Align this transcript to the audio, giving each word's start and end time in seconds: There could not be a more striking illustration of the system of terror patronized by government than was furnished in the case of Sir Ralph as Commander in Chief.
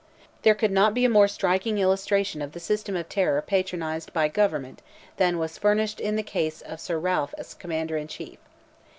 There 0.41 0.55
could 0.55 0.71
not 0.71 0.95
be 0.95 1.05
a 1.05 1.09
more 1.09 1.27
striking 1.27 1.77
illustration 1.77 2.41
of 2.41 2.53
the 2.53 2.59
system 2.59 2.95
of 2.95 3.07
terror 3.07 3.39
patronized 3.39 4.11
by 4.13 4.29
government 4.29 4.81
than 5.17 5.37
was 5.37 5.59
furnished 5.59 5.99
in 5.99 6.15
the 6.15 6.23
case 6.23 6.61
of 6.61 6.79
Sir 6.79 6.97
Ralph 6.97 7.35
as 7.37 7.53
Commander 7.53 7.97
in 7.97 8.07
Chief. 8.07 8.39